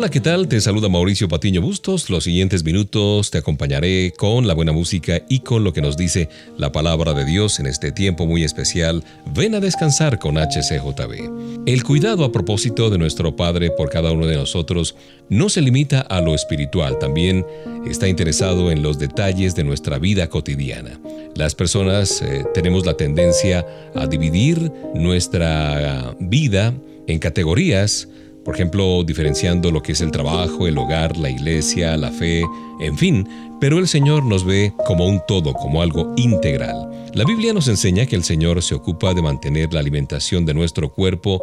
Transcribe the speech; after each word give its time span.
Hola, 0.00 0.08
¿qué 0.08 0.20
tal? 0.20 0.48
Te 0.48 0.58
saluda 0.62 0.88
Mauricio 0.88 1.28
Patiño 1.28 1.60
Bustos. 1.60 2.08
Los 2.08 2.24
siguientes 2.24 2.64
minutos 2.64 3.30
te 3.30 3.36
acompañaré 3.36 4.14
con 4.16 4.46
la 4.46 4.54
buena 4.54 4.72
música 4.72 5.20
y 5.28 5.40
con 5.40 5.62
lo 5.62 5.74
que 5.74 5.82
nos 5.82 5.98
dice 5.98 6.30
la 6.56 6.72
palabra 6.72 7.12
de 7.12 7.26
Dios 7.26 7.60
en 7.60 7.66
este 7.66 7.92
tiempo 7.92 8.24
muy 8.24 8.42
especial. 8.42 9.04
Ven 9.34 9.54
a 9.54 9.60
descansar 9.60 10.18
con 10.18 10.38
HCJB. 10.38 11.66
El 11.66 11.84
cuidado 11.84 12.24
a 12.24 12.32
propósito 12.32 12.88
de 12.88 12.96
nuestro 12.96 13.36
Padre 13.36 13.70
por 13.72 13.90
cada 13.90 14.10
uno 14.10 14.24
de 14.24 14.36
nosotros 14.36 14.96
no 15.28 15.50
se 15.50 15.60
limita 15.60 16.00
a 16.00 16.22
lo 16.22 16.34
espiritual, 16.34 16.98
también 16.98 17.44
está 17.86 18.08
interesado 18.08 18.70
en 18.70 18.82
los 18.82 18.98
detalles 18.98 19.54
de 19.54 19.64
nuestra 19.64 19.98
vida 19.98 20.30
cotidiana. 20.30 20.98
Las 21.36 21.54
personas 21.54 22.22
eh, 22.22 22.46
tenemos 22.54 22.86
la 22.86 22.96
tendencia 22.96 23.66
a 23.94 24.06
dividir 24.06 24.72
nuestra 24.94 26.16
vida 26.18 26.72
en 27.06 27.18
categorías 27.18 28.08
por 28.44 28.54
ejemplo, 28.54 29.04
diferenciando 29.04 29.70
lo 29.70 29.82
que 29.82 29.92
es 29.92 30.00
el 30.00 30.10
trabajo, 30.10 30.66
el 30.66 30.78
hogar, 30.78 31.16
la 31.16 31.30
iglesia, 31.30 31.96
la 31.96 32.10
fe, 32.10 32.42
en 32.80 32.96
fin, 32.96 33.28
pero 33.60 33.78
el 33.78 33.88
Señor 33.88 34.24
nos 34.24 34.44
ve 34.44 34.72
como 34.86 35.06
un 35.06 35.20
todo, 35.28 35.52
como 35.52 35.82
algo 35.82 36.14
integral. 36.16 36.90
La 37.12 37.24
Biblia 37.24 37.52
nos 37.52 37.68
enseña 37.68 38.06
que 38.06 38.16
el 38.16 38.24
Señor 38.24 38.62
se 38.62 38.74
ocupa 38.74 39.14
de 39.14 39.22
mantener 39.22 39.72
la 39.72 39.80
alimentación 39.80 40.46
de 40.46 40.54
nuestro 40.54 40.92
cuerpo 40.92 41.42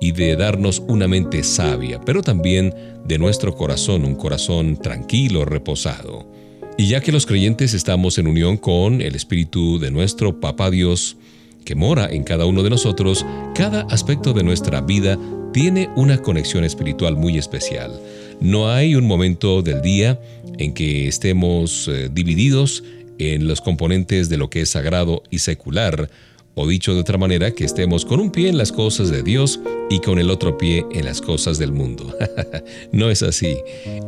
y 0.00 0.12
de 0.12 0.36
darnos 0.36 0.82
una 0.86 1.08
mente 1.08 1.42
sabia, 1.42 2.00
pero 2.00 2.22
también 2.22 2.74
de 3.04 3.18
nuestro 3.18 3.54
corazón, 3.54 4.04
un 4.04 4.14
corazón 4.14 4.76
tranquilo, 4.76 5.44
reposado. 5.44 6.30
Y 6.78 6.88
ya 6.88 7.00
que 7.00 7.12
los 7.12 7.24
creyentes 7.24 7.72
estamos 7.72 8.18
en 8.18 8.26
unión 8.26 8.58
con 8.58 9.00
el 9.00 9.14
Espíritu 9.14 9.78
de 9.78 9.90
nuestro 9.90 10.38
Papá 10.40 10.70
Dios, 10.70 11.16
que 11.64 11.74
mora 11.74 12.08
en 12.10 12.22
cada 12.22 12.44
uno 12.44 12.62
de 12.62 12.70
nosotros, 12.70 13.24
cada 13.54 13.82
aspecto 13.90 14.34
de 14.34 14.44
nuestra 14.44 14.82
vida 14.82 15.18
tiene 15.56 15.88
una 15.96 16.18
conexión 16.18 16.64
espiritual 16.64 17.16
muy 17.16 17.38
especial. 17.38 17.98
No 18.42 18.70
hay 18.70 18.94
un 18.94 19.06
momento 19.06 19.62
del 19.62 19.80
día 19.80 20.20
en 20.58 20.74
que 20.74 21.08
estemos 21.08 21.88
eh, 21.88 22.10
divididos 22.12 22.84
en 23.16 23.48
los 23.48 23.62
componentes 23.62 24.28
de 24.28 24.36
lo 24.36 24.50
que 24.50 24.60
es 24.60 24.68
sagrado 24.68 25.22
y 25.30 25.38
secular, 25.38 26.10
o 26.58 26.66
dicho 26.66 26.94
de 26.94 27.00
otra 27.00 27.18
manera, 27.18 27.50
que 27.50 27.64
estemos 27.64 28.06
con 28.06 28.18
un 28.18 28.30
pie 28.30 28.48
en 28.48 28.56
las 28.56 28.72
cosas 28.72 29.10
de 29.10 29.22
Dios 29.22 29.60
y 29.90 30.00
con 30.00 30.18
el 30.18 30.30
otro 30.30 30.56
pie 30.56 30.86
en 30.90 31.04
las 31.04 31.20
cosas 31.20 31.58
del 31.58 31.70
mundo. 31.70 32.16
no 32.92 33.10
es 33.10 33.22
así. 33.22 33.58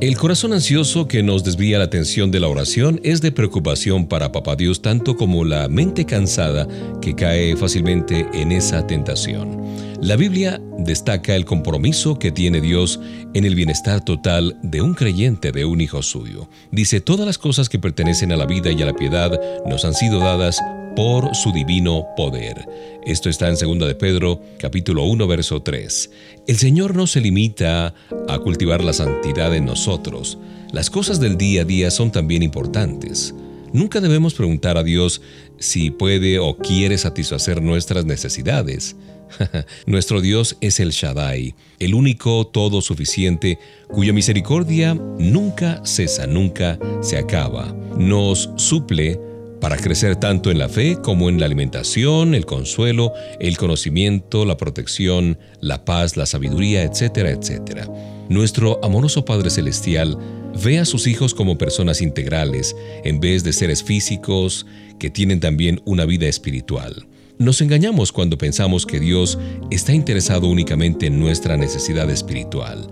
El 0.00 0.16
corazón 0.16 0.54
ansioso 0.54 1.06
que 1.06 1.22
nos 1.22 1.44
desvía 1.44 1.76
la 1.76 1.84
atención 1.84 2.30
de 2.30 2.40
la 2.40 2.48
oración 2.48 3.00
es 3.04 3.20
de 3.20 3.32
preocupación 3.32 4.08
para 4.08 4.32
Papá 4.32 4.56
Dios 4.56 4.80
tanto 4.80 5.14
como 5.14 5.44
la 5.44 5.68
mente 5.68 6.06
cansada 6.06 6.66
que 7.02 7.14
cae 7.14 7.54
fácilmente 7.54 8.26
en 8.32 8.50
esa 8.50 8.86
tentación. 8.86 9.58
La 10.00 10.16
Biblia 10.16 10.58
destaca 10.78 11.36
el 11.36 11.44
compromiso 11.44 12.18
que 12.18 12.32
tiene 12.32 12.62
Dios 12.62 12.98
en 13.34 13.44
el 13.44 13.56
bienestar 13.56 14.02
total 14.02 14.56
de 14.62 14.80
un 14.80 14.94
creyente, 14.94 15.52
de 15.52 15.66
un 15.66 15.82
hijo 15.82 16.02
suyo. 16.02 16.48
Dice, 16.72 17.02
todas 17.02 17.26
las 17.26 17.36
cosas 17.36 17.68
que 17.68 17.78
pertenecen 17.78 18.32
a 18.32 18.36
la 18.36 18.46
vida 18.46 18.70
y 18.70 18.80
a 18.80 18.86
la 18.86 18.94
piedad 18.94 19.38
nos 19.66 19.84
han 19.84 19.92
sido 19.92 20.20
dadas 20.20 20.62
por 20.98 21.32
su 21.36 21.52
divino 21.52 22.08
poder. 22.16 22.68
Esto 23.04 23.30
está 23.30 23.48
en 23.48 23.54
2 23.54 23.86
de 23.86 23.94
Pedro, 23.94 24.42
capítulo 24.58 25.04
1, 25.04 25.28
verso 25.28 25.62
3. 25.62 26.10
El 26.48 26.56
Señor 26.56 26.96
no 26.96 27.06
se 27.06 27.20
limita 27.20 27.94
a 28.28 28.38
cultivar 28.40 28.82
la 28.82 28.92
santidad 28.92 29.54
en 29.54 29.64
nosotros. 29.64 30.38
Las 30.72 30.90
cosas 30.90 31.20
del 31.20 31.38
día 31.38 31.62
a 31.62 31.64
día 31.64 31.92
son 31.92 32.10
también 32.10 32.42
importantes. 32.42 33.32
Nunca 33.72 34.00
debemos 34.00 34.34
preguntar 34.34 34.76
a 34.76 34.82
Dios 34.82 35.22
si 35.60 35.92
puede 35.92 36.40
o 36.40 36.56
quiere 36.56 36.98
satisfacer 36.98 37.62
nuestras 37.62 38.04
necesidades. 38.04 38.96
Nuestro 39.86 40.20
Dios 40.20 40.56
es 40.60 40.80
el 40.80 40.90
Shaddai, 40.90 41.54
el 41.78 41.94
único 41.94 42.46
todo 42.48 42.80
suficiente, 42.80 43.60
cuya 43.86 44.12
misericordia 44.12 44.94
nunca 44.94 45.80
cesa, 45.84 46.26
nunca 46.26 46.76
se 47.02 47.18
acaba. 47.18 47.72
Nos 47.96 48.50
suple 48.56 49.27
para 49.60 49.76
crecer 49.76 50.16
tanto 50.16 50.50
en 50.50 50.58
la 50.58 50.68
fe 50.68 50.96
como 51.02 51.28
en 51.28 51.40
la 51.40 51.46
alimentación, 51.46 52.34
el 52.34 52.46
consuelo, 52.46 53.12
el 53.40 53.56
conocimiento, 53.56 54.44
la 54.44 54.56
protección, 54.56 55.38
la 55.60 55.84
paz, 55.84 56.16
la 56.16 56.26
sabiduría, 56.26 56.82
etcétera, 56.82 57.30
etcétera. 57.30 57.88
Nuestro 58.28 58.78
amoroso 58.84 59.24
Padre 59.24 59.50
Celestial 59.50 60.18
ve 60.62 60.78
a 60.78 60.84
sus 60.84 61.06
hijos 61.06 61.34
como 61.34 61.58
personas 61.58 62.02
integrales, 62.02 62.76
en 63.04 63.20
vez 63.20 63.44
de 63.44 63.52
seres 63.52 63.82
físicos 63.82 64.66
que 64.98 65.10
tienen 65.10 65.40
también 65.40 65.80
una 65.84 66.04
vida 66.04 66.26
espiritual. 66.26 67.06
Nos 67.38 67.60
engañamos 67.60 68.10
cuando 68.10 68.36
pensamos 68.36 68.84
que 68.84 68.98
Dios 68.98 69.38
está 69.70 69.92
interesado 69.92 70.48
únicamente 70.48 71.06
en 71.06 71.20
nuestra 71.20 71.56
necesidad 71.56 72.10
espiritual. 72.10 72.90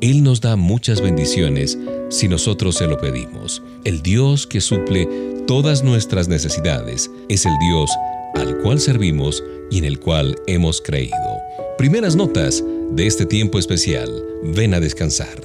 Él 0.00 0.22
nos 0.22 0.40
da 0.40 0.54
muchas 0.54 1.00
bendiciones 1.00 1.76
si 2.08 2.28
nosotros 2.28 2.76
se 2.76 2.86
lo 2.86 2.98
pedimos. 2.98 3.62
El 3.84 4.02
Dios 4.02 4.46
que 4.46 4.60
suple 4.60 5.08
todas 5.46 5.82
nuestras 5.82 6.28
necesidades 6.28 7.10
es 7.28 7.46
el 7.46 7.52
Dios 7.58 7.90
al 8.34 8.58
cual 8.58 8.78
servimos 8.78 9.42
y 9.70 9.78
en 9.78 9.84
el 9.84 9.98
cual 9.98 10.36
hemos 10.46 10.80
creído. 10.80 11.16
Primeras 11.76 12.14
notas 12.14 12.62
de 12.92 13.06
este 13.06 13.26
tiempo 13.26 13.58
especial. 13.58 14.10
Ven 14.44 14.72
a 14.74 14.80
descansar. 14.80 15.38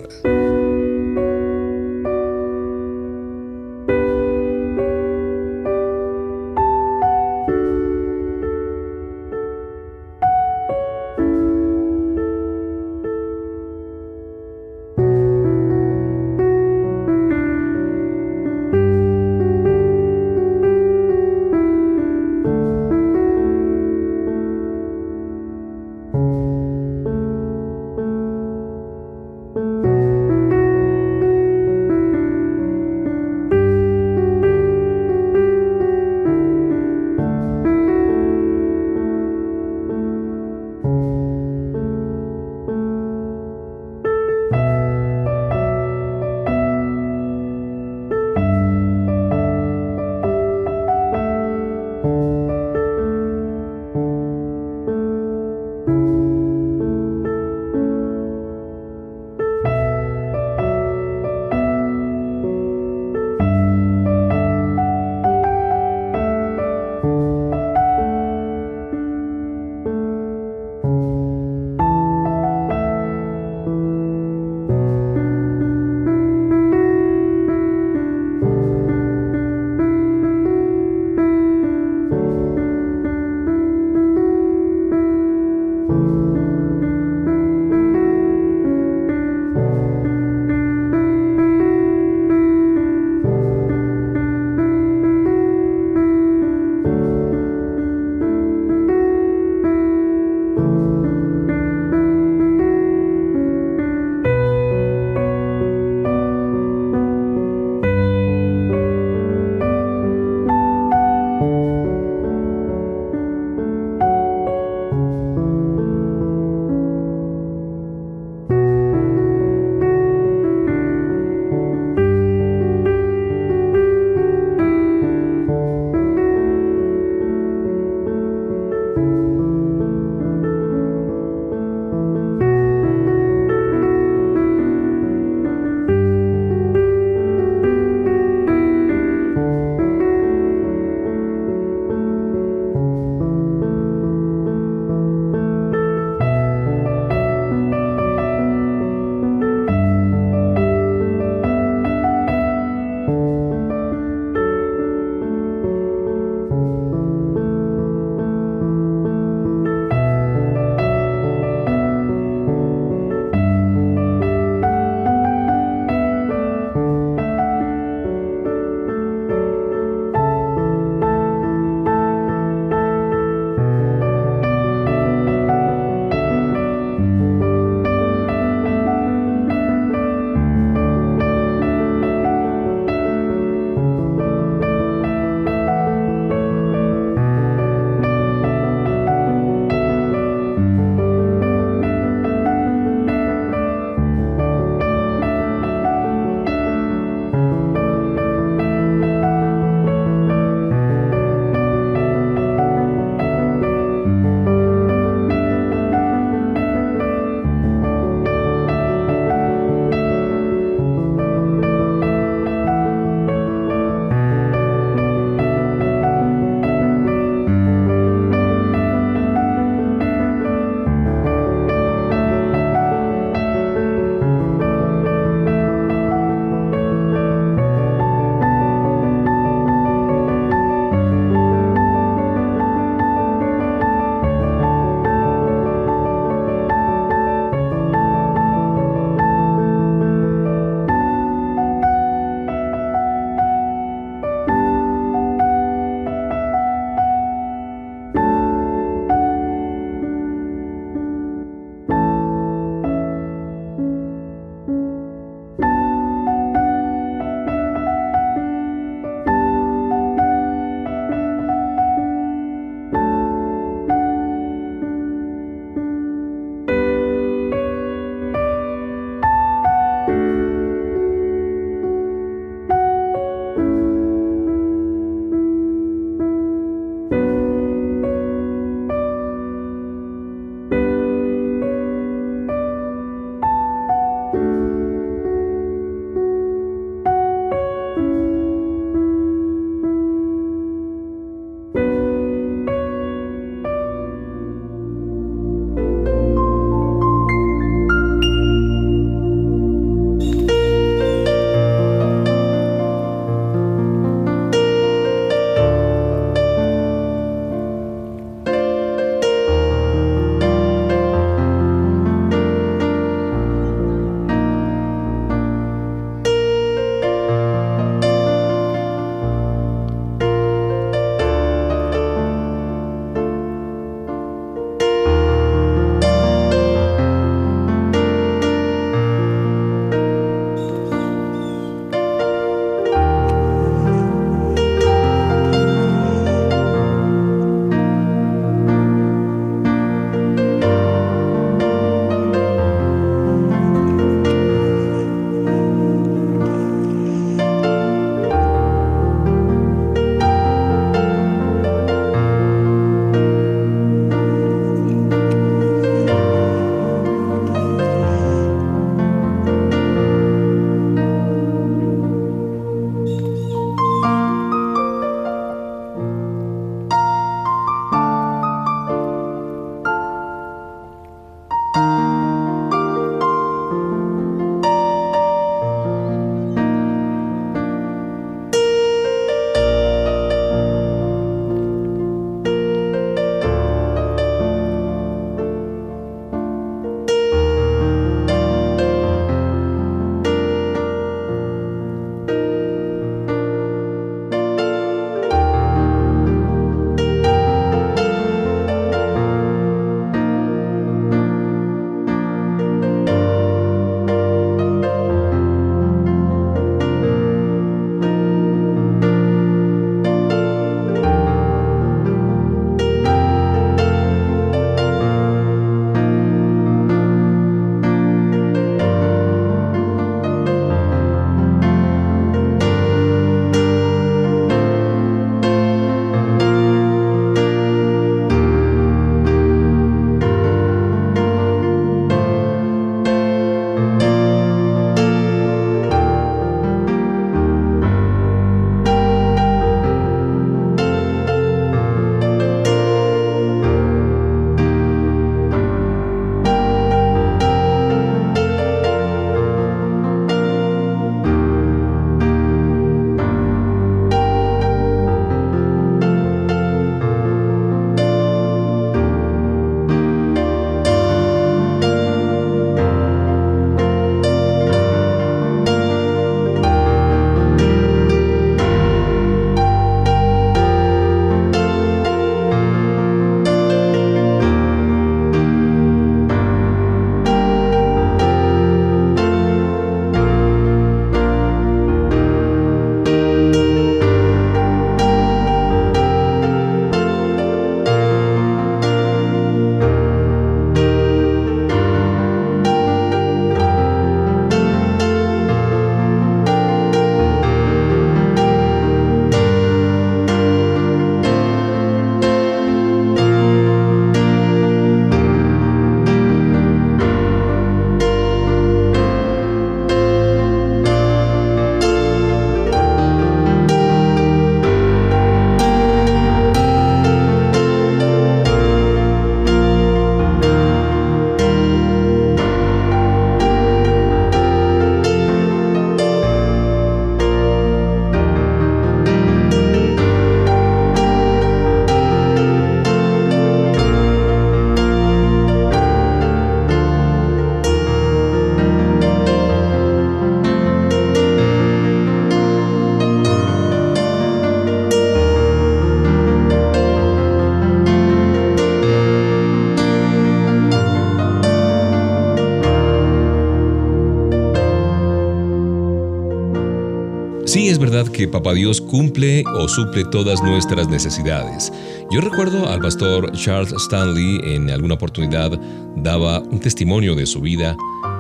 Verdad 557.80 558.08
que 558.08 558.28
Papá 558.28 558.54
Dios 558.54 558.82
cumple 558.82 559.44
o 559.60 559.68
suple 559.68 560.04
todas 560.06 560.42
nuestras 560.44 560.88
necesidades. 560.90 561.72
Yo 562.12 562.22
recuerdo 562.22 562.68
al 562.68 562.82
pastor 562.82 563.32
Charles 563.32 563.74
Stanley 563.74 564.40
en 564.44 564.70
alguna 564.70 564.96
oportunidad 564.96 565.60
daba 565.96 566.40
un 566.40 566.60
testimonio 566.60 567.16
de 567.16 567.26
su 567.26 567.42
vida 567.42 567.78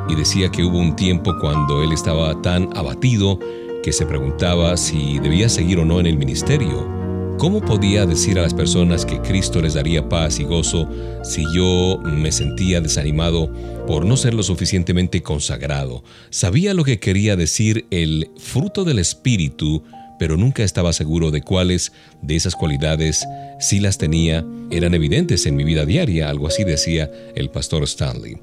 y 0.07 0.15
decía 0.15 0.49
que 0.49 0.63
hubo 0.63 0.77
un 0.77 0.95
tiempo 0.95 1.33
cuando 1.41 1.83
él 1.83 1.91
estaba 1.91 2.41
tan 2.41 2.69
abatido 2.75 3.39
que 3.83 3.91
se 3.91 4.05
preguntaba 4.05 4.77
si 4.77 5.19
debía 5.19 5.49
seguir 5.49 5.79
o 5.79 5.85
no 5.85 5.99
en 5.99 6.07
el 6.07 6.17
ministerio. 6.17 7.02
¿Cómo 7.37 7.61
podía 7.61 8.05
decir 8.05 8.39
a 8.39 8.43
las 8.43 8.53
personas 8.53 9.05
que 9.05 9.19
Cristo 9.21 9.61
les 9.61 9.73
daría 9.73 10.07
paz 10.07 10.39
y 10.39 10.43
gozo 10.43 10.87
si 11.23 11.43
yo 11.53 11.99
me 12.03 12.31
sentía 12.31 12.79
desanimado 12.79 13.51
por 13.85 14.05
no 14.05 14.15
ser 14.15 14.33
lo 14.33 14.43
suficientemente 14.43 15.21
consagrado? 15.21 16.03
Sabía 16.29 16.73
lo 16.73 16.83
que 16.83 16.99
quería 16.99 17.35
decir 17.35 17.85
el 17.91 18.29
fruto 18.37 18.85
del 18.85 18.99
Espíritu, 18.99 19.83
pero 20.19 20.37
nunca 20.37 20.63
estaba 20.63 20.93
seguro 20.93 21.31
de 21.31 21.41
cuáles 21.41 21.91
de 22.21 22.35
esas 22.35 22.55
cualidades, 22.55 23.25
si 23.59 23.79
las 23.79 23.97
tenía, 23.97 24.45
eran 24.71 24.93
evidentes 24.93 25.45
en 25.45 25.55
mi 25.55 25.65
vida 25.65 25.85
diaria, 25.85 26.29
algo 26.29 26.47
así 26.47 26.63
decía 26.63 27.11
el 27.35 27.49
pastor 27.49 27.83
Stanley. 27.83 28.37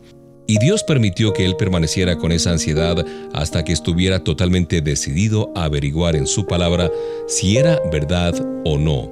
Y 0.51 0.59
Dios 0.59 0.83
permitió 0.83 1.33
que 1.33 1.45
él 1.45 1.55
permaneciera 1.55 2.19
con 2.19 2.33
esa 2.33 2.51
ansiedad 2.51 3.07
hasta 3.33 3.65
que 3.65 3.73
estuviera 3.73 4.25
totalmente 4.25 4.81
decidido 4.81 5.53
a 5.55 5.63
averiguar 5.63 6.17
en 6.17 6.27
su 6.27 6.45
palabra 6.45 6.91
si 7.29 7.57
era 7.57 7.79
verdad 7.93 8.35
o 8.65 8.77
no. 8.77 9.09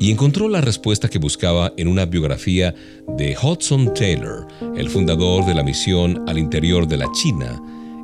Y 0.00 0.10
encontró 0.10 0.48
la 0.48 0.60
respuesta 0.60 1.08
que 1.08 1.20
buscaba 1.20 1.72
en 1.76 1.86
una 1.86 2.06
biografía 2.06 2.74
de 3.06 3.36
Hudson 3.40 3.94
Taylor, 3.94 4.48
el 4.76 4.88
fundador 4.88 5.46
de 5.46 5.54
la 5.54 5.62
misión 5.62 6.24
al 6.26 6.38
interior 6.38 6.88
de 6.88 6.96
la 6.96 7.06
China. 7.12 7.62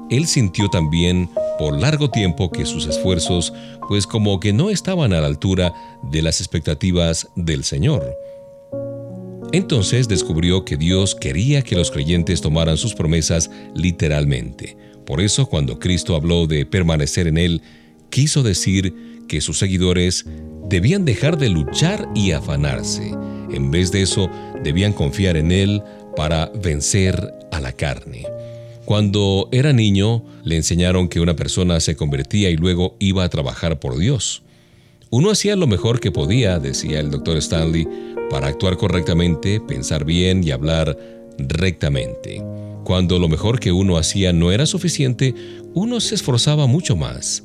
Él 0.09 0.29
sintió 0.29 0.69
también 0.69 1.29
por 1.59 1.77
largo 1.77 2.09
tiempo 2.09 2.53
que 2.53 2.67
sus 2.67 2.87
esfuerzos 2.87 3.53
pues 3.89 4.07
como 4.07 4.39
que 4.39 4.53
no 4.53 4.71
estaban 4.71 5.13
a 5.13 5.21
la 5.21 5.27
altura 5.27 5.75
de 6.05 6.23
las 6.23 6.41
expectativas 6.41 7.27
del 7.35 7.65
Señor. 7.65 8.30
Entonces 9.53 10.07
descubrió 10.07 10.65
que 10.65 10.77
Dios 10.77 11.15
quería 11.15 11.63
que 11.63 11.75
los 11.75 11.91
creyentes 11.91 12.41
tomaran 12.41 12.77
sus 12.77 12.95
promesas 12.95 13.51
literalmente. 13.75 14.77
Por 15.05 15.21
eso 15.21 15.47
cuando 15.47 15.79
Cristo 15.79 16.15
habló 16.15 16.47
de 16.47 16.67
permanecer 16.67 17.27
en 17.27 17.37
Él, 17.37 17.63
quiso 18.11 18.43
decir 18.45 18.95
que 19.29 19.41
sus 19.41 19.59
seguidores 19.59 20.25
debían 20.69 21.05
dejar 21.05 21.37
de 21.37 21.49
luchar 21.49 22.09
y 22.15 22.31
afanarse. 22.31 23.13
En 23.51 23.73
vez 23.73 23.91
de 23.91 24.03
eso, 24.03 24.31
debían 24.63 24.93
confiar 24.93 25.37
en 25.37 25.51
Él 25.51 25.83
para 26.17 26.47
vencer 26.63 27.35
a 27.51 27.61
la 27.61 27.73
carne. 27.73 28.25
Cuando 28.85 29.49
era 29.53 29.73
niño, 29.73 30.25
le 30.45 30.57
enseñaron 30.57 31.09
que 31.09 31.21
una 31.21 31.35
persona 31.35 31.81
se 31.81 31.97
convertía 31.97 32.51
y 32.51 32.57
luego 32.57 32.97
iba 33.01 33.25
a 33.25 33.29
trabajar 33.29 33.81
por 33.81 33.99
Dios. 33.99 34.43
Uno 35.13 35.31
hacía 35.31 35.57
lo 35.57 35.67
mejor 35.67 35.99
que 35.99 36.13
podía, 36.13 36.61
decía 36.61 37.01
el 37.01 37.11
doctor 37.11 37.37
Stanley, 37.39 37.87
para 38.31 38.47
actuar 38.47 38.77
correctamente, 38.77 39.61
pensar 39.61 40.05
bien 40.05 40.45
y 40.45 40.53
hablar 40.53 40.97
rectamente. 41.37 42.41
Cuando 42.85 43.19
lo 43.19 43.29
mejor 43.29 43.59
que 43.59 43.73
uno 43.73 43.99
hacía 43.99 44.33
no 44.33 44.53
era 44.53 44.67
suficiente, 44.67 45.35
uno 45.75 45.99
se 45.99 46.15
esforzaba 46.15 46.69
mucho 46.69 46.95
más. 46.95 47.43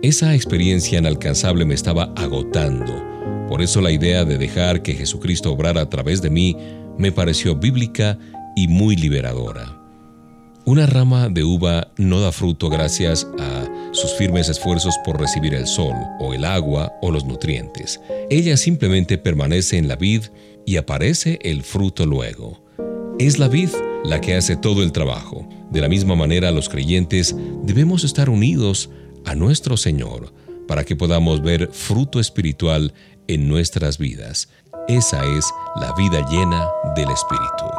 Esa 0.00 0.32
experiencia 0.36 1.00
inalcanzable 1.00 1.64
me 1.64 1.74
estaba 1.74 2.12
agotando. 2.14 2.94
Por 3.48 3.62
eso 3.62 3.80
la 3.80 3.90
idea 3.90 4.24
de 4.24 4.38
dejar 4.38 4.82
que 4.82 4.94
Jesucristo 4.94 5.52
obrara 5.52 5.80
a 5.80 5.90
través 5.90 6.22
de 6.22 6.30
mí 6.30 6.56
me 6.98 7.10
pareció 7.10 7.56
bíblica 7.56 8.16
y 8.54 8.68
muy 8.68 8.94
liberadora. 8.94 9.76
Una 10.64 10.86
rama 10.86 11.28
de 11.28 11.42
uva 11.42 11.88
no 11.96 12.20
da 12.20 12.30
fruto 12.30 12.68
gracias 12.68 13.26
a 13.40 13.66
sus 13.98 14.14
firmes 14.14 14.48
esfuerzos 14.48 14.94
por 15.04 15.20
recibir 15.20 15.54
el 15.54 15.66
sol, 15.66 15.94
o 16.20 16.32
el 16.32 16.44
agua, 16.44 16.92
o 17.02 17.10
los 17.10 17.24
nutrientes. 17.24 18.00
Ella 18.30 18.56
simplemente 18.56 19.18
permanece 19.18 19.76
en 19.76 19.88
la 19.88 19.96
vid 19.96 20.24
y 20.64 20.76
aparece 20.76 21.38
el 21.42 21.62
fruto 21.62 22.06
luego. 22.06 22.64
Es 23.18 23.38
la 23.38 23.48
vid 23.48 23.70
la 24.04 24.20
que 24.20 24.34
hace 24.34 24.56
todo 24.56 24.82
el 24.82 24.92
trabajo. 24.92 25.48
De 25.70 25.80
la 25.80 25.88
misma 25.88 26.14
manera 26.14 26.50
los 26.50 26.68
creyentes 26.68 27.34
debemos 27.64 28.04
estar 28.04 28.30
unidos 28.30 28.90
a 29.24 29.34
nuestro 29.34 29.76
Señor 29.76 30.32
para 30.66 30.84
que 30.84 30.96
podamos 30.96 31.42
ver 31.42 31.70
fruto 31.72 32.20
espiritual 32.20 32.92
en 33.26 33.48
nuestras 33.48 33.98
vidas. 33.98 34.48
Esa 34.86 35.24
es 35.36 35.44
la 35.80 35.92
vida 35.94 36.26
llena 36.30 36.66
del 36.94 37.10
Espíritu. 37.10 37.77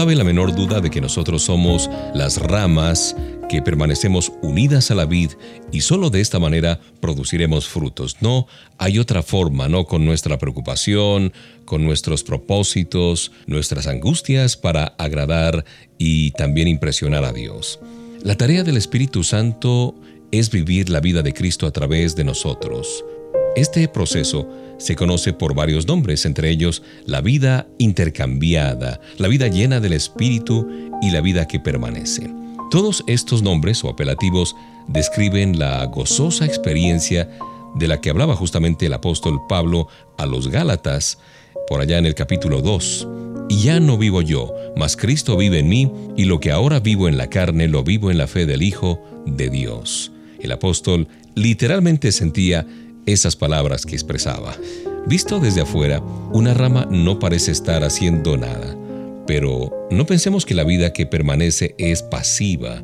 Cabe 0.00 0.16
la 0.16 0.24
menor 0.24 0.54
duda 0.54 0.80
de 0.80 0.88
que 0.88 1.02
nosotros 1.02 1.42
somos 1.42 1.90
las 2.14 2.38
ramas 2.38 3.14
que 3.50 3.60
permanecemos 3.60 4.32
unidas 4.40 4.90
a 4.90 4.94
la 4.94 5.04
vid 5.04 5.32
y 5.72 5.82
solo 5.82 6.08
de 6.08 6.22
esta 6.22 6.38
manera 6.38 6.80
produciremos 7.00 7.68
frutos. 7.68 8.16
No 8.22 8.46
hay 8.78 8.98
otra 8.98 9.22
forma, 9.22 9.68
no 9.68 9.84
con 9.84 10.06
nuestra 10.06 10.38
preocupación, 10.38 11.34
con 11.66 11.84
nuestros 11.84 12.24
propósitos, 12.24 13.30
nuestras 13.46 13.86
angustias 13.86 14.56
para 14.56 14.94
agradar 14.96 15.66
y 15.98 16.30
también 16.30 16.66
impresionar 16.66 17.26
a 17.26 17.34
Dios. 17.34 17.78
La 18.22 18.38
tarea 18.38 18.64
del 18.64 18.78
Espíritu 18.78 19.22
Santo 19.22 19.94
es 20.30 20.50
vivir 20.50 20.88
la 20.88 21.00
vida 21.00 21.20
de 21.20 21.34
Cristo 21.34 21.66
a 21.66 21.72
través 21.72 22.16
de 22.16 22.24
nosotros. 22.24 23.04
Este 23.56 23.88
proceso 23.88 24.48
se 24.78 24.94
conoce 24.94 25.32
por 25.32 25.54
varios 25.54 25.86
nombres, 25.86 26.24
entre 26.24 26.50
ellos 26.50 26.82
la 27.04 27.20
vida 27.20 27.66
intercambiada, 27.78 29.00
la 29.18 29.26
vida 29.26 29.48
llena 29.48 29.80
del 29.80 29.92
Espíritu 29.92 30.68
y 31.02 31.10
la 31.10 31.20
vida 31.20 31.48
que 31.48 31.58
permanece. 31.58 32.30
Todos 32.70 33.02
estos 33.08 33.42
nombres 33.42 33.82
o 33.82 33.88
apelativos 33.88 34.54
describen 34.86 35.58
la 35.58 35.84
gozosa 35.86 36.46
experiencia 36.46 37.28
de 37.74 37.88
la 37.88 38.00
que 38.00 38.10
hablaba 38.10 38.36
justamente 38.36 38.86
el 38.86 38.92
apóstol 38.92 39.40
Pablo 39.48 39.88
a 40.16 40.26
los 40.26 40.48
Gálatas, 40.48 41.18
por 41.68 41.80
allá 41.80 41.98
en 41.98 42.06
el 42.06 42.14
capítulo 42.14 42.62
2. 42.62 43.08
Y 43.48 43.62
ya 43.62 43.80
no 43.80 43.98
vivo 43.98 44.22
yo, 44.22 44.54
mas 44.76 44.96
Cristo 44.96 45.36
vive 45.36 45.58
en 45.58 45.68
mí, 45.68 45.90
y 46.16 46.24
lo 46.24 46.38
que 46.38 46.52
ahora 46.52 46.78
vivo 46.78 47.08
en 47.08 47.16
la 47.16 47.28
carne 47.28 47.66
lo 47.66 47.82
vivo 47.82 48.12
en 48.12 48.18
la 48.18 48.28
fe 48.28 48.46
del 48.46 48.62
Hijo 48.62 49.02
de 49.26 49.50
Dios. 49.50 50.12
El 50.38 50.52
apóstol 50.52 51.08
literalmente 51.34 52.12
sentía 52.12 52.66
esas 53.12 53.36
palabras 53.36 53.86
que 53.86 53.94
expresaba. 53.94 54.56
Visto 55.06 55.40
desde 55.40 55.62
afuera, 55.62 56.00
una 56.32 56.54
rama 56.54 56.86
no 56.90 57.18
parece 57.18 57.52
estar 57.52 57.84
haciendo 57.84 58.36
nada, 58.36 58.76
pero 59.26 59.88
no 59.90 60.06
pensemos 60.06 60.44
que 60.44 60.54
la 60.54 60.64
vida 60.64 60.92
que 60.92 61.06
permanece 61.06 61.74
es 61.78 62.02
pasiva. 62.02 62.82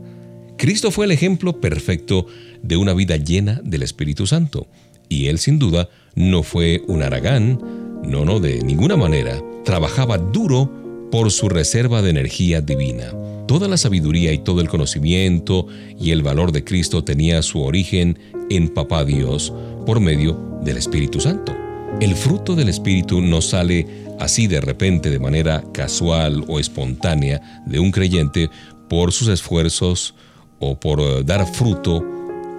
Cristo 0.57 0.91
fue 0.91 1.05
el 1.05 1.12
ejemplo 1.12 1.61
perfecto 1.61 2.27
de 2.62 2.77
una 2.77 2.95
vida 2.95 3.17
llena 3.17 3.61
del 3.62 3.83
Espíritu 3.83 4.27
Santo, 4.27 4.67
y 5.09 5.27
él 5.27 5.39
sin 5.39 5.59
duda 5.59 5.89
no 6.15 6.43
fue 6.43 6.83
un 6.89 7.03
aragán, 7.03 7.61
no, 8.03 8.25
no, 8.25 8.41
de 8.41 8.62
ninguna 8.62 8.97
manera, 8.97 9.41
trabajaba 9.65 10.19
duro 10.19 11.09
por 11.11 11.31
su 11.31 11.49
reserva 11.49 12.03
de 12.03 12.11
energía 12.11 12.61
divina. 12.61 13.12
Toda 13.47 13.69
la 13.69 13.77
sabiduría 13.77 14.33
y 14.33 14.39
todo 14.39 14.61
el 14.61 14.69
conocimiento 14.69 15.69
y 16.01 16.11
el 16.11 16.23
valor 16.23 16.51
de 16.51 16.65
Cristo 16.65 17.05
tenía 17.05 17.43
su 17.43 17.62
origen 17.62 18.19
en 18.51 18.69
Papá 18.69 19.05
Dios 19.05 19.53
por 19.87 20.01
medio 20.01 20.59
del 20.62 20.77
Espíritu 20.77 21.20
Santo. 21.20 21.57
El 22.01 22.14
fruto 22.14 22.55
del 22.55 22.68
Espíritu 22.68 23.22
no 23.22 23.40
sale 23.40 23.87
así 24.18 24.46
de 24.46 24.61
repente 24.61 25.09
de 25.09 25.18
manera 25.18 25.64
casual 25.72 26.44
o 26.49 26.59
espontánea 26.59 27.62
de 27.64 27.79
un 27.79 27.90
creyente 27.90 28.51
por 28.88 29.12
sus 29.12 29.29
esfuerzos 29.29 30.14
o 30.59 30.79
por 30.79 31.01
eh, 31.01 31.22
dar 31.25 31.46
fruto, 31.46 32.05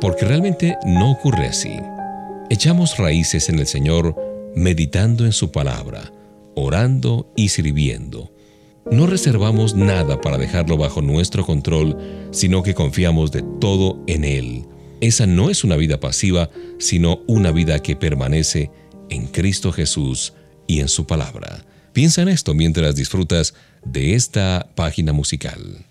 porque 0.01 0.25
realmente 0.25 0.77
no 0.85 1.11
ocurre 1.11 1.47
así. 1.47 1.73
Echamos 2.49 2.97
raíces 2.97 3.49
en 3.49 3.59
el 3.59 3.67
Señor 3.67 4.15
meditando 4.55 5.25
en 5.25 5.33
su 5.33 5.51
palabra, 5.51 6.11
orando 6.55 7.31
y 7.35 7.49
sirviendo. 7.49 8.31
No 8.89 9.05
reservamos 9.05 9.75
nada 9.75 10.21
para 10.21 10.37
dejarlo 10.37 10.77
bajo 10.77 11.01
nuestro 11.01 11.45
control, 11.45 11.97
sino 12.31 12.63
que 12.63 12.73
confiamos 12.73 13.31
de 13.31 13.43
todo 13.59 14.01
en 14.07 14.23
Él. 14.23 14.65
Esa 15.01 15.27
no 15.27 15.49
es 15.49 15.63
una 15.63 15.75
vida 15.75 15.99
pasiva, 15.99 16.49
sino 16.79 17.21
una 17.27 17.51
vida 17.51 17.79
que 17.79 17.95
permanece 17.95 18.71
en 19.09 19.27
Cristo 19.27 19.71
Jesús 19.71 20.33
y 20.67 20.79
en 20.79 20.87
su 20.87 21.05
palabra. 21.05 21.65
Piensa 21.93 22.21
en 22.21 22.29
esto 22.29 22.53
mientras 22.53 22.95
disfrutas 22.95 23.53
de 23.85 24.13
esta 24.13 24.69
página 24.75 25.13
musical. 25.13 25.86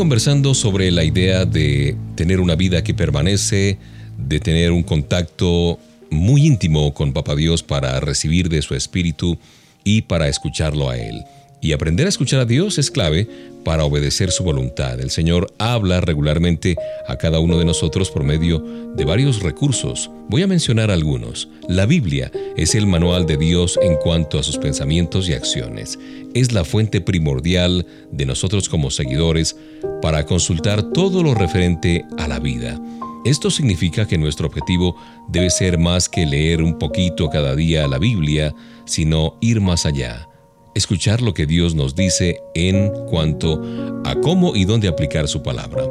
Conversando 0.00 0.54
sobre 0.54 0.90
la 0.90 1.04
idea 1.04 1.44
de 1.44 1.94
tener 2.14 2.40
una 2.40 2.54
vida 2.54 2.82
que 2.82 2.94
permanece, 2.94 3.76
de 4.16 4.40
tener 4.40 4.72
un 4.72 4.82
contacto 4.82 5.78
muy 6.10 6.46
íntimo 6.46 6.94
con 6.94 7.12
Papa 7.12 7.36
Dios 7.36 7.62
para 7.62 8.00
recibir 8.00 8.48
de 8.48 8.62
su 8.62 8.74
espíritu 8.74 9.38
y 9.84 10.00
para 10.00 10.28
escucharlo 10.28 10.88
a 10.88 10.96
Él. 10.96 11.22
Y 11.62 11.72
aprender 11.72 12.06
a 12.06 12.08
escuchar 12.08 12.40
a 12.40 12.46
Dios 12.46 12.78
es 12.78 12.90
clave 12.90 13.28
para 13.64 13.84
obedecer 13.84 14.30
su 14.30 14.44
voluntad. 14.44 14.98
El 14.98 15.10
Señor 15.10 15.52
habla 15.58 16.00
regularmente 16.00 16.76
a 17.06 17.16
cada 17.16 17.38
uno 17.38 17.58
de 17.58 17.66
nosotros 17.66 18.10
por 18.10 18.24
medio 18.24 18.64
de 18.96 19.04
varios 19.04 19.42
recursos. 19.42 20.10
Voy 20.28 20.42
a 20.42 20.46
mencionar 20.46 20.90
algunos. 20.90 21.48
La 21.68 21.84
Biblia 21.84 22.32
es 22.56 22.74
el 22.74 22.86
manual 22.86 23.26
de 23.26 23.36
Dios 23.36 23.78
en 23.82 23.96
cuanto 23.96 24.38
a 24.38 24.42
sus 24.42 24.56
pensamientos 24.56 25.28
y 25.28 25.34
acciones. 25.34 25.98
Es 26.32 26.52
la 26.52 26.64
fuente 26.64 27.02
primordial 27.02 27.86
de 28.10 28.24
nosotros 28.24 28.70
como 28.70 28.90
seguidores 28.90 29.54
para 30.00 30.24
consultar 30.24 30.92
todo 30.92 31.22
lo 31.22 31.34
referente 31.34 32.06
a 32.16 32.26
la 32.26 32.38
vida. 32.38 32.80
Esto 33.26 33.50
significa 33.50 34.08
que 34.08 34.16
nuestro 34.16 34.46
objetivo 34.46 34.96
debe 35.28 35.50
ser 35.50 35.76
más 35.76 36.08
que 36.08 36.24
leer 36.24 36.62
un 36.62 36.78
poquito 36.78 37.28
cada 37.28 37.54
día 37.54 37.86
la 37.86 37.98
Biblia, 37.98 38.54
sino 38.86 39.36
ir 39.42 39.60
más 39.60 39.84
allá 39.84 40.29
escuchar 40.74 41.22
lo 41.22 41.34
que 41.34 41.46
Dios 41.46 41.74
nos 41.74 41.94
dice 41.94 42.40
en 42.54 42.90
cuanto 43.08 43.62
a 44.04 44.14
cómo 44.16 44.56
y 44.56 44.64
dónde 44.64 44.88
aplicar 44.88 45.28
su 45.28 45.42
palabra. 45.42 45.84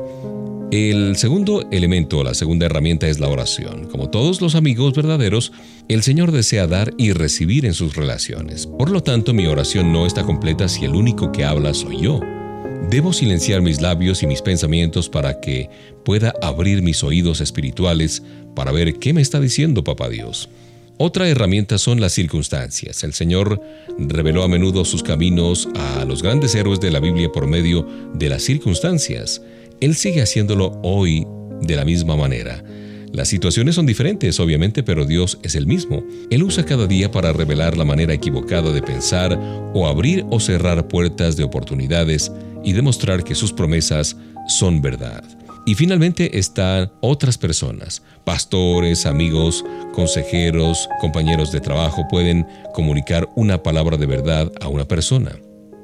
El 0.71 1.15
segundo 1.15 1.67
elemento, 1.71 2.23
la 2.23 2.35
segunda 2.35 2.67
herramienta 2.67 3.07
es 3.07 3.19
la 3.19 3.27
oración. 3.27 3.87
Como 3.87 4.11
todos 4.11 4.39
los 4.39 4.53
amigos 4.53 4.93
verdaderos, 4.93 5.51
el 5.87 6.03
Señor 6.03 6.31
desea 6.31 6.67
dar 6.67 6.93
y 6.95 7.11
recibir 7.11 7.65
en 7.65 7.73
sus 7.73 7.95
relaciones. 7.95 8.67
Por 8.67 8.91
lo 8.91 9.01
tanto, 9.01 9.33
mi 9.33 9.47
oración 9.47 9.91
no 9.91 10.05
está 10.05 10.23
completa 10.23 10.67
si 10.67 10.85
el 10.85 10.93
único 10.93 11.31
que 11.31 11.43
habla 11.43 11.73
soy 11.73 12.01
yo. 12.01 12.19
Debo 12.91 13.13
silenciar 13.13 13.63
mis 13.63 13.81
labios 13.81 14.21
y 14.21 14.27
mis 14.27 14.43
pensamientos 14.43 15.09
para 15.09 15.41
que 15.41 15.71
pueda 16.05 16.35
abrir 16.41 16.83
mis 16.83 17.03
oídos 17.03 17.41
espirituales 17.41 18.21
para 18.55 18.71
ver 18.71 18.99
qué 18.99 19.11
me 19.11 19.21
está 19.21 19.39
diciendo 19.39 19.83
Papá 19.83 20.07
Dios. 20.07 20.49
Otra 21.01 21.29
herramienta 21.29 21.77
son 21.77 22.01
las 22.01 22.11
circunstancias. 22.11 23.05
El 23.05 23.13
Señor 23.13 23.61
reveló 23.97 24.43
a 24.43 24.49
menudo 24.49 24.83
sus 24.83 25.01
caminos 25.01 25.69
a 25.73 26.03
los 26.03 26.21
grandes 26.21 26.53
héroes 26.55 26.81
de 26.81 26.91
la 26.91 26.99
Biblia 26.99 27.31
por 27.31 27.47
medio 27.47 27.87
de 28.15 28.27
las 28.27 28.43
circunstancias. 28.43 29.41
Él 29.79 29.95
sigue 29.95 30.21
haciéndolo 30.21 30.77
hoy 30.83 31.25
de 31.61 31.77
la 31.77 31.85
misma 31.85 32.17
manera. 32.17 32.61
Las 33.13 33.29
situaciones 33.29 33.75
son 33.75 33.85
diferentes, 33.85 34.41
obviamente, 34.41 34.83
pero 34.83 35.05
Dios 35.05 35.39
es 35.41 35.55
el 35.55 35.67
mismo. 35.67 36.03
Él 36.31 36.43
usa 36.43 36.65
cada 36.65 36.85
día 36.85 37.09
para 37.09 37.31
revelar 37.31 37.77
la 37.77 37.85
manera 37.85 38.13
equivocada 38.13 38.73
de 38.73 38.81
pensar 38.81 39.39
o 39.73 39.87
abrir 39.87 40.25
o 40.29 40.41
cerrar 40.41 40.89
puertas 40.89 41.37
de 41.37 41.45
oportunidades 41.45 42.29
y 42.61 42.73
demostrar 42.73 43.23
que 43.23 43.35
sus 43.35 43.53
promesas 43.53 44.17
son 44.49 44.81
verdad. 44.81 45.23
Y 45.69 45.75
finalmente 45.75 46.39
están 46.39 46.91
otras 46.99 47.37
personas, 47.37 48.01
pastores, 48.23 49.05
amigos, 49.05 49.63
consejeros, 49.93 50.89
compañeros 50.99 51.51
de 51.51 51.61
trabajo 51.61 52.07
pueden 52.09 52.47
comunicar 52.73 53.29
una 53.35 53.61
palabra 53.61 53.95
de 53.95 54.07
verdad 54.07 54.51
a 54.61 54.67
una 54.67 54.85
persona. 54.85 55.35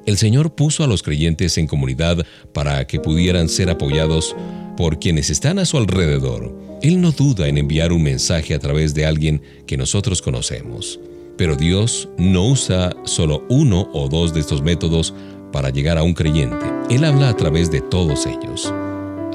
El 0.07 0.17
Señor 0.17 0.55
puso 0.55 0.83
a 0.83 0.87
los 0.87 1.03
creyentes 1.03 1.59
en 1.59 1.67
comunidad 1.67 2.25
para 2.51 2.87
que 2.87 2.99
pudieran 2.99 3.47
ser 3.47 3.69
apoyados 3.69 4.35
por 4.75 4.97
quienes 4.97 5.29
están 5.29 5.59
a 5.59 5.65
su 5.65 5.77
alrededor. 5.77 6.57
Él 6.81 6.99
no 6.99 7.11
duda 7.11 7.47
en 7.47 7.59
enviar 7.59 7.91
un 7.91 8.01
mensaje 8.01 8.55
a 8.55 8.59
través 8.59 8.95
de 8.95 9.05
alguien 9.05 9.43
que 9.67 9.77
nosotros 9.77 10.19
conocemos. 10.19 10.99
Pero 11.37 11.55
Dios 11.55 12.09
no 12.17 12.47
usa 12.47 12.91
solo 13.03 13.45
uno 13.51 13.87
o 13.93 14.09
dos 14.09 14.33
de 14.33 14.39
estos 14.39 14.63
métodos 14.63 15.13
para 15.51 15.69
llegar 15.69 15.99
a 15.99 16.03
un 16.03 16.15
creyente. 16.15 16.65
Él 16.89 17.03
habla 17.03 17.29
a 17.29 17.37
través 17.37 17.69
de 17.69 17.81
todos 17.81 18.25
ellos. 18.25 18.73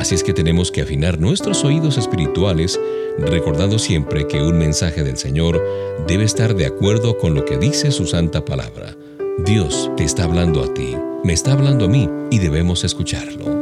Así 0.00 0.14
es 0.14 0.24
que 0.24 0.32
tenemos 0.32 0.72
que 0.72 0.80
afinar 0.80 1.20
nuestros 1.20 1.62
oídos 1.62 1.98
espirituales, 1.98 2.80
recordando 3.18 3.78
siempre 3.78 4.26
que 4.26 4.40
un 4.40 4.56
mensaje 4.56 5.04
del 5.04 5.18
Señor 5.18 5.62
debe 6.08 6.24
estar 6.24 6.54
de 6.54 6.64
acuerdo 6.64 7.18
con 7.18 7.34
lo 7.34 7.44
que 7.44 7.58
dice 7.58 7.90
su 7.90 8.06
santa 8.06 8.42
palabra. 8.42 8.96
Dios 9.44 9.90
te 9.98 10.04
está 10.04 10.24
hablando 10.24 10.64
a 10.64 10.72
ti, 10.72 10.96
me 11.22 11.34
está 11.34 11.52
hablando 11.52 11.84
a 11.84 11.88
mí 11.88 12.08
y 12.30 12.38
debemos 12.38 12.82
escucharlo. 12.82 13.59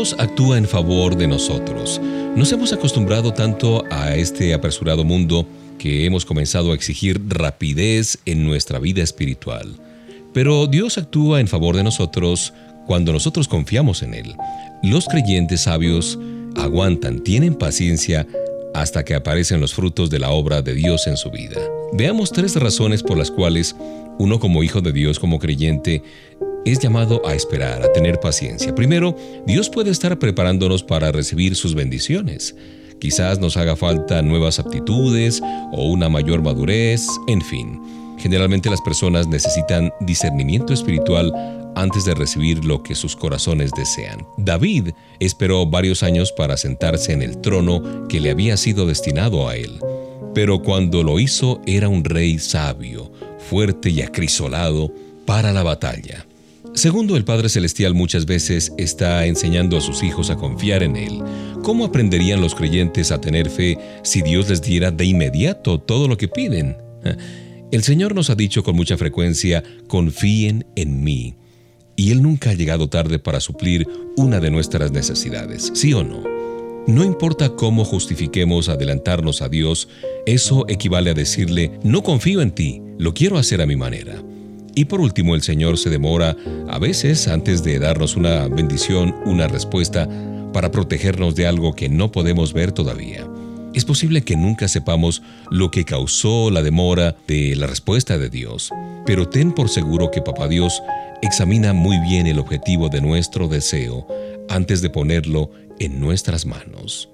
Dios 0.00 0.16
actúa 0.18 0.56
en 0.56 0.66
favor 0.66 1.14
de 1.14 1.28
nosotros. 1.28 2.00
Nos 2.34 2.50
hemos 2.52 2.72
acostumbrado 2.72 3.34
tanto 3.34 3.84
a 3.90 4.16
este 4.16 4.54
apresurado 4.54 5.04
mundo 5.04 5.46
que 5.78 6.06
hemos 6.06 6.24
comenzado 6.24 6.72
a 6.72 6.74
exigir 6.74 7.20
rapidez 7.28 8.16
en 8.24 8.42
nuestra 8.42 8.78
vida 8.78 9.02
espiritual. 9.02 9.74
Pero 10.32 10.66
Dios 10.66 10.96
actúa 10.96 11.38
en 11.38 11.48
favor 11.48 11.76
de 11.76 11.84
nosotros 11.84 12.54
cuando 12.86 13.12
nosotros 13.12 13.46
confiamos 13.46 14.02
en 14.02 14.14
Él. 14.14 14.34
Los 14.82 15.04
creyentes 15.06 15.60
sabios 15.60 16.18
aguantan, 16.56 17.20
tienen 17.20 17.54
paciencia 17.54 18.26
hasta 18.72 19.04
que 19.04 19.14
aparecen 19.14 19.60
los 19.60 19.74
frutos 19.74 20.08
de 20.08 20.18
la 20.18 20.30
obra 20.30 20.62
de 20.62 20.72
Dios 20.72 21.06
en 21.08 21.18
su 21.18 21.30
vida. 21.30 21.60
Veamos 21.92 22.32
tres 22.32 22.56
razones 22.56 23.02
por 23.02 23.18
las 23.18 23.30
cuales 23.30 23.76
uno 24.18 24.40
como 24.40 24.62
hijo 24.62 24.80
de 24.80 24.92
Dios, 24.92 25.18
como 25.18 25.38
creyente, 25.38 26.02
es 26.64 26.78
llamado 26.78 27.26
a 27.26 27.34
esperar, 27.34 27.82
a 27.82 27.92
tener 27.92 28.20
paciencia. 28.20 28.74
Primero, 28.74 29.16
Dios 29.46 29.70
puede 29.70 29.90
estar 29.90 30.18
preparándonos 30.18 30.82
para 30.82 31.12
recibir 31.12 31.56
sus 31.56 31.74
bendiciones. 31.74 32.54
Quizás 32.98 33.38
nos 33.38 33.56
haga 33.56 33.76
falta 33.76 34.20
nuevas 34.20 34.58
aptitudes 34.58 35.40
o 35.72 35.88
una 35.88 36.08
mayor 36.08 36.42
madurez, 36.42 37.06
en 37.28 37.40
fin. 37.40 37.80
Generalmente 38.18 38.68
las 38.68 38.82
personas 38.82 39.26
necesitan 39.26 39.90
discernimiento 40.00 40.74
espiritual 40.74 41.32
antes 41.74 42.04
de 42.04 42.14
recibir 42.14 42.64
lo 42.64 42.82
que 42.82 42.94
sus 42.94 43.16
corazones 43.16 43.70
desean. 43.74 44.26
David 44.36 44.90
esperó 45.18 45.64
varios 45.66 46.02
años 46.02 46.30
para 46.32 46.58
sentarse 46.58 47.14
en 47.14 47.22
el 47.22 47.40
trono 47.40 48.06
que 48.08 48.20
le 48.20 48.30
había 48.30 48.58
sido 48.58 48.86
destinado 48.86 49.48
a 49.48 49.56
él. 49.56 49.78
Pero 50.34 50.62
cuando 50.62 51.02
lo 51.02 51.18
hizo 51.18 51.62
era 51.66 51.88
un 51.88 52.04
rey 52.04 52.38
sabio, 52.38 53.10
fuerte 53.48 53.88
y 53.88 54.02
acrisolado 54.02 54.92
para 55.24 55.52
la 55.52 55.62
batalla. 55.62 56.26
Segundo, 56.74 57.16
el 57.16 57.24
Padre 57.24 57.48
Celestial 57.48 57.94
muchas 57.94 58.26
veces 58.26 58.72
está 58.78 59.26
enseñando 59.26 59.76
a 59.76 59.80
sus 59.80 60.02
hijos 60.02 60.30
a 60.30 60.36
confiar 60.36 60.82
en 60.82 60.96
Él. 60.96 61.22
¿Cómo 61.62 61.84
aprenderían 61.84 62.40
los 62.40 62.54
creyentes 62.54 63.10
a 63.10 63.20
tener 63.20 63.50
fe 63.50 63.76
si 64.02 64.22
Dios 64.22 64.48
les 64.48 64.62
diera 64.62 64.90
de 64.90 65.04
inmediato 65.04 65.80
todo 65.80 66.08
lo 66.08 66.16
que 66.16 66.28
piden? 66.28 66.76
El 67.72 67.82
Señor 67.82 68.14
nos 68.14 68.30
ha 68.30 68.34
dicho 68.34 68.62
con 68.62 68.76
mucha 68.76 68.96
frecuencia, 68.96 69.62
confíen 69.86 70.66
en 70.76 71.04
mí. 71.04 71.34
Y 71.96 72.12
Él 72.12 72.22
nunca 72.22 72.50
ha 72.50 72.54
llegado 72.54 72.88
tarde 72.88 73.18
para 73.18 73.40
suplir 73.40 73.86
una 74.16 74.40
de 74.40 74.50
nuestras 74.50 74.90
necesidades, 74.90 75.70
¿sí 75.74 75.92
o 75.92 76.02
no? 76.02 76.24
No 76.86 77.04
importa 77.04 77.50
cómo 77.50 77.84
justifiquemos 77.84 78.68
adelantarnos 78.68 79.42
a 79.42 79.48
Dios, 79.48 79.88
eso 80.26 80.64
equivale 80.68 81.10
a 81.10 81.14
decirle, 81.14 81.78
no 81.84 82.02
confío 82.02 82.40
en 82.40 82.52
ti, 82.52 82.80
lo 82.98 83.12
quiero 83.12 83.38
hacer 83.38 83.60
a 83.60 83.66
mi 83.66 83.76
manera. 83.76 84.22
Y 84.74 84.86
por 84.86 85.00
último, 85.00 85.34
el 85.34 85.42
Señor 85.42 85.78
se 85.78 85.90
demora 85.90 86.36
a 86.68 86.78
veces 86.78 87.28
antes 87.28 87.62
de 87.62 87.78
darnos 87.78 88.16
una 88.16 88.48
bendición, 88.48 89.14
una 89.26 89.48
respuesta, 89.48 90.08
para 90.52 90.70
protegernos 90.70 91.34
de 91.34 91.46
algo 91.46 91.74
que 91.74 91.88
no 91.88 92.10
podemos 92.12 92.52
ver 92.52 92.72
todavía. 92.72 93.26
Es 93.72 93.84
posible 93.84 94.22
que 94.22 94.36
nunca 94.36 94.66
sepamos 94.66 95.22
lo 95.50 95.70
que 95.70 95.84
causó 95.84 96.50
la 96.50 96.62
demora 96.62 97.14
de 97.28 97.54
la 97.54 97.68
respuesta 97.68 98.18
de 98.18 98.28
Dios, 98.28 98.70
pero 99.06 99.28
ten 99.28 99.52
por 99.52 99.68
seguro 99.68 100.10
que 100.10 100.22
Papá 100.22 100.48
Dios 100.48 100.82
examina 101.22 101.72
muy 101.72 101.98
bien 102.00 102.26
el 102.26 102.40
objetivo 102.40 102.88
de 102.88 103.00
nuestro 103.00 103.46
deseo 103.46 104.08
antes 104.48 104.82
de 104.82 104.90
ponerlo 104.90 105.52
en 105.78 106.00
nuestras 106.00 106.46
manos. 106.46 107.08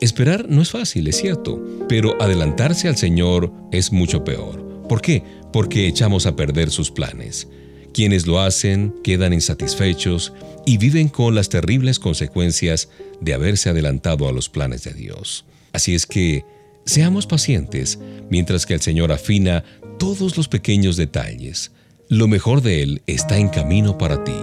Esperar 0.00 0.46
no 0.48 0.60
es 0.60 0.70
fácil, 0.70 1.08
es 1.08 1.16
cierto, 1.16 1.62
pero 1.88 2.20
adelantarse 2.20 2.88
al 2.88 2.96
Señor 2.96 3.50
es 3.72 3.90
mucho 3.90 4.24
peor. 4.24 4.82
¿Por 4.88 5.00
qué? 5.00 5.22
Porque 5.54 5.86
echamos 5.86 6.26
a 6.26 6.34
perder 6.34 6.72
sus 6.72 6.90
planes. 6.90 7.46
Quienes 7.92 8.26
lo 8.26 8.40
hacen 8.40 8.92
quedan 9.04 9.32
insatisfechos 9.32 10.32
y 10.66 10.78
viven 10.78 11.06
con 11.06 11.36
las 11.36 11.48
terribles 11.48 12.00
consecuencias 12.00 12.88
de 13.20 13.34
haberse 13.34 13.70
adelantado 13.70 14.28
a 14.28 14.32
los 14.32 14.48
planes 14.48 14.82
de 14.82 14.94
Dios. 14.94 15.44
Así 15.72 15.94
es 15.94 16.06
que 16.06 16.44
seamos 16.84 17.28
pacientes 17.28 18.00
mientras 18.30 18.66
que 18.66 18.74
el 18.74 18.80
Señor 18.80 19.12
afina 19.12 19.62
todos 19.96 20.36
los 20.36 20.48
pequeños 20.48 20.96
detalles. 20.96 21.70
Lo 22.08 22.26
mejor 22.26 22.60
de 22.60 22.82
Él 22.82 23.02
está 23.06 23.38
en 23.38 23.48
camino 23.48 23.96
para 23.96 24.24
ti. 24.24 24.34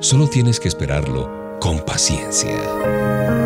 Solo 0.00 0.26
tienes 0.26 0.58
que 0.58 0.66
esperarlo 0.66 1.58
con 1.60 1.84
paciencia. 1.84 3.45